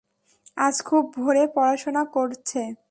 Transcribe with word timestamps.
আজ 0.57 0.75
খুব 0.85 1.03
ভোরে 1.15 1.43
পড়াশোনা 1.55 2.03
করছে। 2.15 2.61